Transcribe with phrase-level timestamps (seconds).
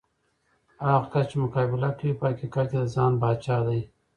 [0.85, 3.81] هغه کس چې مقابله کوي، په حقیقت کې د ځان پاچا دی.